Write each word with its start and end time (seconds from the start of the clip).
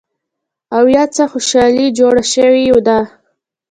او 0.77 0.83
يا 0.95 1.03
څه 1.15 1.23
خوشحالي 1.31 1.85
جوړه 1.97 2.23
شوې 2.33 2.65
ده 2.87 2.99